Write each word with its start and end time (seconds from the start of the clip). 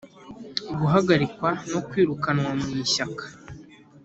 Guhagarikwa 0.79 1.49
no 1.71 1.79
kwirukanwa 1.87 2.51
mu 2.61 2.69
ishyaka 2.83 3.23